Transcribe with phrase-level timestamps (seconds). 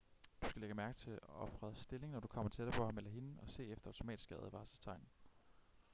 [0.41, 3.37] du skal lægge mærke til ofrets stilling når du kommer tættere på ham eller hende
[3.41, 5.07] og se efter automatiske advarselstegn